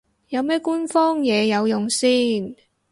[0.29, 2.55] 有咩官方嘢有用先